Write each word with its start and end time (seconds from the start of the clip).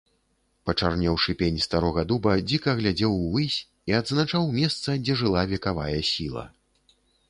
Пачарнеўшы 0.69 1.35
пень 1.41 1.59
старога 1.65 2.05
дуба 2.13 2.33
дзіка 2.53 2.75
глядзеў 2.81 3.11
увысь 3.27 3.59
і 3.93 3.99
адзначаў 4.01 4.53
месца, 4.59 5.01
дзе 5.07 5.13
жыла 5.25 5.49
векавая 5.57 5.97
сіла. 6.15 6.53